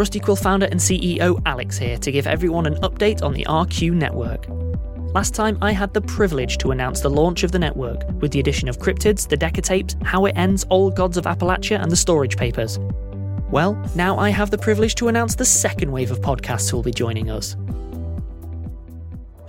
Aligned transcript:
Rusty 0.00 0.18
Quill 0.18 0.34
founder 0.34 0.64
and 0.70 0.80
CEO 0.80 1.42
Alex 1.44 1.76
here 1.76 1.98
to 1.98 2.10
give 2.10 2.26
everyone 2.26 2.64
an 2.64 2.76
update 2.76 3.22
on 3.22 3.34
the 3.34 3.44
RQ 3.44 3.92
network. 3.92 4.46
Last 5.14 5.34
time, 5.34 5.58
I 5.60 5.72
had 5.72 5.92
the 5.92 6.00
privilege 6.00 6.56
to 6.56 6.70
announce 6.70 7.02
the 7.02 7.10
launch 7.10 7.42
of 7.42 7.52
the 7.52 7.58
network 7.58 8.10
with 8.22 8.30
the 8.30 8.40
addition 8.40 8.70
of 8.70 8.78
Cryptids, 8.78 9.28
the 9.28 9.36
Decatapes, 9.36 10.02
How 10.02 10.24
It 10.24 10.38
Ends, 10.38 10.64
Old 10.70 10.96
Gods 10.96 11.18
of 11.18 11.26
Appalachia, 11.26 11.82
and 11.82 11.92
the 11.92 11.96
Storage 11.96 12.38
Papers. 12.38 12.78
Well, 13.50 13.74
now 13.94 14.16
I 14.16 14.30
have 14.30 14.50
the 14.50 14.56
privilege 14.56 14.94
to 14.94 15.08
announce 15.08 15.34
the 15.34 15.44
second 15.44 15.92
wave 15.92 16.10
of 16.10 16.22
podcasts 16.22 16.70
who 16.70 16.78
will 16.78 16.82
be 16.82 16.92
joining 16.92 17.30
us. 17.30 17.54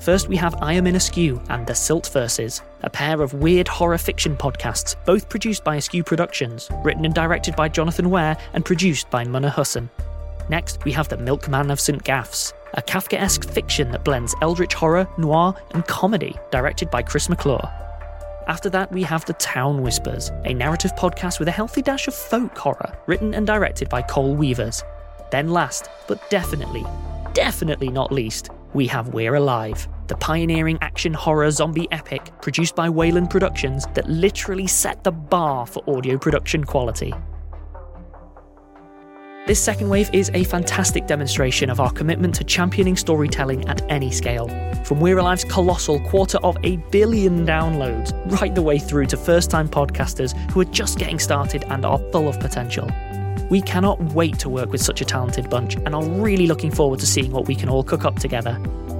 First, 0.00 0.26
we 0.26 0.34
have 0.34 0.60
I 0.60 0.72
Am 0.72 0.88
in 0.88 0.96
Eskew 0.96 1.40
and 1.48 1.64
The 1.64 1.76
Silt 1.76 2.08
Verses, 2.12 2.60
a 2.82 2.90
pair 2.90 3.22
of 3.22 3.34
weird 3.34 3.68
horror 3.68 3.98
fiction 3.98 4.36
podcasts, 4.36 4.96
both 5.06 5.28
produced 5.28 5.62
by 5.62 5.76
Askew 5.76 6.02
Productions, 6.02 6.68
written 6.82 7.04
and 7.04 7.14
directed 7.14 7.54
by 7.54 7.68
Jonathan 7.68 8.10
Ware, 8.10 8.36
and 8.52 8.64
produced 8.64 9.08
by 9.10 9.24
Muna 9.24 9.48
Hussen. 9.48 9.88
Next, 10.50 10.84
we 10.84 10.90
have 10.90 11.08
The 11.08 11.16
Milkman 11.16 11.70
of 11.70 11.78
St. 11.78 12.02
Gaff's, 12.02 12.52
a 12.74 12.82
Kafkaesque 12.82 13.48
fiction 13.48 13.92
that 13.92 14.04
blends 14.04 14.34
eldritch 14.42 14.74
horror, 14.74 15.08
noir, 15.16 15.54
and 15.74 15.86
comedy, 15.86 16.36
directed 16.50 16.90
by 16.90 17.02
Chris 17.02 17.28
McClure. 17.28 17.62
After 18.48 18.68
that, 18.70 18.90
we 18.90 19.04
have 19.04 19.24
The 19.24 19.34
Town 19.34 19.80
Whispers, 19.80 20.32
a 20.44 20.52
narrative 20.52 20.90
podcast 20.96 21.38
with 21.38 21.46
a 21.46 21.52
healthy 21.52 21.82
dash 21.82 22.08
of 22.08 22.14
folk 22.16 22.58
horror, 22.58 22.98
written 23.06 23.32
and 23.32 23.46
directed 23.46 23.88
by 23.88 24.02
Cole 24.02 24.34
Weavers. 24.34 24.82
Then, 25.30 25.50
last, 25.50 25.88
but 26.08 26.28
definitely, 26.30 26.84
definitely 27.32 27.88
not 27.88 28.10
least, 28.10 28.50
we 28.74 28.88
have 28.88 29.14
We're 29.14 29.36
Alive, 29.36 29.86
the 30.08 30.16
pioneering 30.16 30.78
action 30.80 31.14
horror 31.14 31.52
zombie 31.52 31.86
epic 31.92 32.28
produced 32.42 32.74
by 32.74 32.90
Wayland 32.90 33.30
Productions 33.30 33.86
that 33.94 34.08
literally 34.08 34.66
set 34.66 35.04
the 35.04 35.12
bar 35.12 35.64
for 35.64 35.88
audio 35.88 36.18
production 36.18 36.64
quality. 36.64 37.14
This 39.50 39.60
second 39.60 39.88
wave 39.88 40.08
is 40.12 40.30
a 40.32 40.44
fantastic 40.44 41.08
demonstration 41.08 41.70
of 41.70 41.80
our 41.80 41.90
commitment 41.90 42.36
to 42.36 42.44
championing 42.44 42.96
storytelling 42.96 43.68
at 43.68 43.82
any 43.90 44.12
scale. 44.12 44.46
From 44.84 45.00
We're 45.00 45.18
Alive's 45.18 45.42
colossal 45.42 45.98
quarter 45.98 46.38
of 46.44 46.56
a 46.62 46.76
billion 46.92 47.44
downloads, 47.44 48.12
right 48.40 48.54
the 48.54 48.62
way 48.62 48.78
through 48.78 49.06
to 49.06 49.16
first 49.16 49.50
time 49.50 49.68
podcasters 49.68 50.38
who 50.52 50.60
are 50.60 50.66
just 50.66 51.00
getting 51.00 51.18
started 51.18 51.64
and 51.64 51.84
are 51.84 51.98
full 52.12 52.28
of 52.28 52.38
potential. 52.38 52.88
We 53.50 53.60
cannot 53.60 54.00
wait 54.14 54.38
to 54.38 54.48
work 54.48 54.70
with 54.70 54.82
such 54.82 55.00
a 55.00 55.04
talented 55.04 55.50
bunch 55.50 55.74
and 55.74 55.96
are 55.96 56.04
really 56.04 56.46
looking 56.46 56.70
forward 56.70 57.00
to 57.00 57.06
seeing 57.08 57.32
what 57.32 57.48
we 57.48 57.56
can 57.56 57.68
all 57.68 57.82
cook 57.82 58.04
up 58.04 58.20
together. 58.20 58.56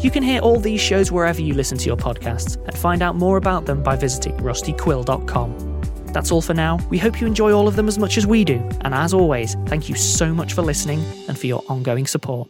You 0.00 0.10
can 0.10 0.22
hear 0.22 0.42
all 0.42 0.60
these 0.60 0.82
shows 0.82 1.10
wherever 1.10 1.40
you 1.40 1.54
listen 1.54 1.78
to 1.78 1.86
your 1.86 1.96
podcasts 1.96 2.62
and 2.66 2.76
find 2.76 3.00
out 3.00 3.16
more 3.16 3.38
about 3.38 3.64
them 3.64 3.82
by 3.82 3.96
visiting 3.96 4.36
rustyquill.com. 4.36 5.73
That's 6.14 6.30
all 6.30 6.40
for 6.40 6.54
now. 6.54 6.78
We 6.90 6.98
hope 6.98 7.20
you 7.20 7.26
enjoy 7.26 7.52
all 7.52 7.66
of 7.66 7.74
them 7.74 7.88
as 7.88 7.98
much 7.98 8.16
as 8.16 8.24
we 8.26 8.44
do. 8.44 8.66
And 8.82 8.94
as 8.94 9.12
always, 9.12 9.56
thank 9.66 9.88
you 9.88 9.96
so 9.96 10.32
much 10.32 10.52
for 10.52 10.62
listening 10.62 11.04
and 11.26 11.36
for 11.36 11.48
your 11.48 11.64
ongoing 11.68 12.06
support. 12.06 12.48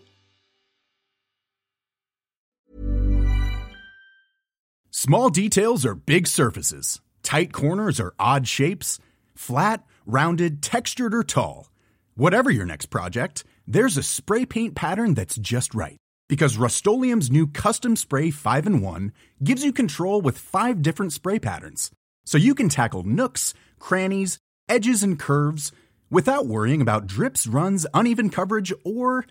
Small 4.90 5.28
details 5.28 5.84
are 5.84 5.94
big 5.94 6.26
surfaces, 6.26 7.00
tight 7.22 7.52
corners 7.52 8.00
are 8.00 8.14
odd 8.18 8.46
shapes, 8.46 8.98
flat, 9.34 9.84
rounded, 10.06 10.62
textured, 10.62 11.14
or 11.14 11.22
tall. 11.22 11.70
Whatever 12.14 12.50
your 12.50 12.64
next 12.64 12.86
project, 12.86 13.44
there's 13.66 13.96
a 13.96 14.02
spray 14.02 14.46
paint 14.46 14.74
pattern 14.74 15.14
that's 15.14 15.36
just 15.36 15.74
right. 15.74 15.98
Because 16.28 16.56
Rust-Oleum 16.56 17.20
Custom 17.52 17.96
Spray 17.96 18.30
5 18.30 18.66
in 18.66 18.80
1 18.80 19.12
gives 19.42 19.64
you 19.64 19.72
control 19.72 20.22
with 20.22 20.38
five 20.38 20.80
different 20.80 21.12
spray 21.12 21.38
patterns 21.38 21.90
so 22.24 22.38
you 22.38 22.54
can 22.54 22.68
tackle 22.68 23.02
nooks, 23.02 23.54
crannies, 23.78 24.38
edges, 24.68 25.02
and 25.02 25.18
curves 25.18 25.72
without 26.10 26.46
worrying 26.46 26.80
about 26.80 27.06
drips, 27.06 27.46
runs, 27.46 27.86
uneven 27.94 28.30
coverage, 28.30 28.72
or 28.84 29.26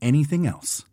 anything 0.00 0.46
else. 0.46 0.84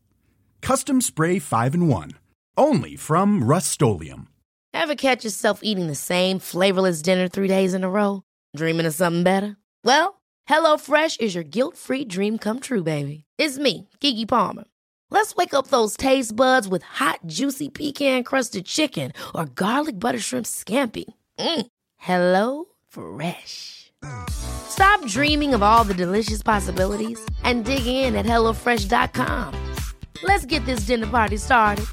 Custom 0.62 1.02
Spray 1.02 1.40
5 1.40 1.74
and 1.74 1.90
1. 1.90 2.12
Only 2.58 2.96
from 2.96 3.44
Rust-Oleum 3.44 4.28
Ever 4.74 4.96
catch 4.96 5.24
yourself 5.24 5.62
eating 5.64 5.88
the 5.88 5.96
same 5.96 6.40
flavorless 6.40 7.02
dinner 7.02 7.28
three 7.28 7.48
days 7.48 7.74
in 7.74 7.84
a 7.84 7.90
row? 7.90 8.22
Dreaming 8.56 8.86
of 8.86 8.94
something 8.94 9.24
better? 9.24 9.58
Well, 9.84 10.22
HelloFresh 10.48 11.20
is 11.20 11.34
your 11.34 11.44
guilt 11.44 11.76
free 11.76 12.06
dream 12.06 12.38
come 12.38 12.60
true, 12.60 12.84
baby. 12.84 13.26
It's 13.38 13.58
me, 13.58 13.90
Gigi 14.00 14.26
Palmer. 14.26 14.66
Let's 15.10 15.36
wake 15.36 15.54
up 15.56 15.68
those 15.68 15.98
taste 15.98 16.36
buds 16.36 16.68
with 16.68 16.84
hot, 16.84 17.20
juicy 17.26 17.70
pecan 17.70 18.24
crusted 18.24 18.66
chicken 18.66 19.12
or 19.34 19.46
garlic 19.46 20.00
butter 20.00 20.20
shrimp 20.20 20.46
scampi. 20.46 21.06
Mm. 21.40 21.68
Hello 21.98 22.66
Fresh. 22.90 23.92
Stop 24.30 25.06
dreaming 25.06 25.54
of 25.54 25.64
all 25.64 25.84
the 25.84 25.94
delicious 25.94 26.44
possibilities 26.44 27.20
and 27.44 27.66
dig 27.66 27.86
in 27.86 28.16
at 28.16 28.26
HelloFresh.com. 28.26 29.56
Let's 30.24 30.46
get 30.46 30.66
this 30.66 30.82
dinner 30.82 31.08
party 31.08 31.38
started. 31.38 31.86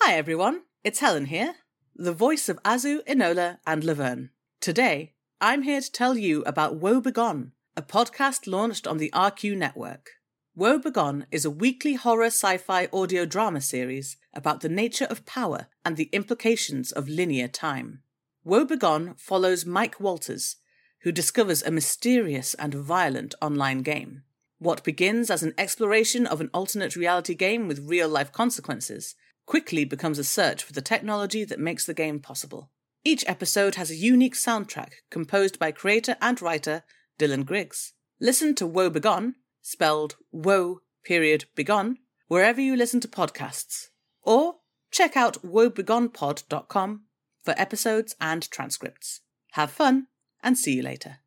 Hi 0.00 0.14
everyone, 0.14 0.62
it's 0.82 1.00
Helen 1.00 1.26
here, 1.26 1.54
the 1.94 2.12
voice 2.12 2.48
of 2.48 2.60
Azu, 2.64 3.04
Enola, 3.06 3.58
and 3.66 3.84
Laverne. 3.84 4.30
Today, 4.60 5.12
I'm 5.40 5.62
here 5.62 5.80
to 5.80 5.92
tell 5.92 6.16
you 6.16 6.42
about 6.42 6.76
Woe 6.76 7.00
Begone, 7.00 7.52
a 7.76 7.82
podcast 7.82 8.46
launched 8.46 8.86
on 8.86 8.98
the 8.98 9.10
RQ 9.14 9.56
network. 9.56 10.21
Woe 10.54 10.78
Begone 10.78 11.24
is 11.30 11.46
a 11.46 11.50
weekly 11.50 11.94
horror 11.94 12.26
sci 12.26 12.58
fi 12.58 12.86
audio 12.92 13.24
drama 13.24 13.62
series 13.62 14.18
about 14.34 14.60
the 14.60 14.68
nature 14.68 15.06
of 15.06 15.24
power 15.24 15.68
and 15.82 15.96
the 15.96 16.10
implications 16.12 16.92
of 16.92 17.08
linear 17.08 17.48
time. 17.48 18.02
Woe 18.44 18.66
Begone 18.66 19.14
follows 19.14 19.64
Mike 19.64 19.98
Walters, 19.98 20.56
who 21.04 21.10
discovers 21.10 21.62
a 21.62 21.70
mysterious 21.70 22.52
and 22.52 22.74
violent 22.74 23.34
online 23.40 23.80
game. 23.80 24.24
What 24.58 24.84
begins 24.84 25.30
as 25.30 25.42
an 25.42 25.54
exploration 25.56 26.26
of 26.26 26.42
an 26.42 26.50
alternate 26.52 26.96
reality 26.96 27.34
game 27.34 27.66
with 27.66 27.88
real 27.88 28.10
life 28.10 28.30
consequences 28.30 29.14
quickly 29.46 29.86
becomes 29.86 30.18
a 30.18 30.24
search 30.24 30.62
for 30.62 30.74
the 30.74 30.82
technology 30.82 31.44
that 31.44 31.60
makes 31.60 31.86
the 31.86 31.94
game 31.94 32.20
possible. 32.20 32.70
Each 33.04 33.24
episode 33.26 33.76
has 33.76 33.90
a 33.90 33.96
unique 33.96 34.34
soundtrack 34.34 34.90
composed 35.08 35.58
by 35.58 35.72
creator 35.72 36.18
and 36.20 36.42
writer 36.42 36.84
Dylan 37.18 37.46
Griggs. 37.46 37.94
Listen 38.20 38.54
to 38.56 38.66
Woe 38.66 38.90
Begone 38.90 39.36
spelled 39.62 40.16
woe 40.30 40.80
period 41.04 41.46
begone, 41.54 41.98
wherever 42.28 42.60
you 42.60 42.76
listen 42.76 43.00
to 43.00 43.08
podcasts. 43.08 43.88
Or 44.22 44.56
check 44.90 45.16
out 45.16 45.42
woebegonepod.com 45.42 47.04
for 47.42 47.54
episodes 47.56 48.14
and 48.20 48.48
transcripts. 48.50 49.20
Have 49.52 49.70
fun 49.70 50.08
and 50.42 50.58
see 50.58 50.76
you 50.76 50.82
later. 50.82 51.21